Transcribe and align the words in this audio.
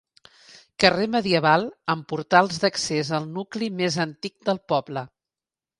Carrer 0.83 1.05
medieval 1.15 1.67
amb 1.95 2.07
portals 2.15 2.59
d'accés 2.65 3.15
al 3.19 3.29
nucli 3.39 3.73
més 3.83 4.01
antic 4.09 4.39
del 4.51 4.67
poble. 4.75 5.07